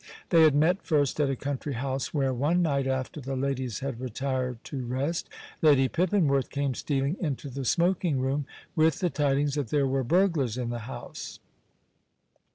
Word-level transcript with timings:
They 0.29 0.41
had 0.41 0.55
met 0.55 0.81
first 0.81 1.19
at 1.19 1.29
a 1.29 1.35
country 1.35 1.73
house, 1.73 2.11
where, 2.11 2.33
one 2.33 2.63
night 2.63 2.87
after 2.87 3.21
the 3.21 3.35
ladies 3.35 3.81
had 3.81 3.99
retired 4.01 4.57
to 4.63 4.83
rest, 4.83 5.29
Lady 5.61 5.87
Pippinworth 5.87 6.49
came 6.49 6.73
stealing 6.73 7.17
into 7.19 7.51
the 7.51 7.65
smoking 7.65 8.19
room 8.19 8.47
with 8.75 8.97
the 8.97 9.11
tidings 9.11 9.53
that 9.53 9.67
there 9.67 9.85
were 9.85 10.03
burglars 10.03 10.57
in 10.57 10.71
the 10.71 10.79
house. 10.89 11.39